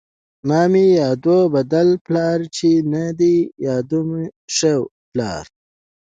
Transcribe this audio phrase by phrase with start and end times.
[0.25, 1.73] ـ مه مې يادوه بد
[2.05, 4.09] پلار، چې نه دې يادوم
[4.55, 4.73] ښه
[5.11, 5.45] پلار.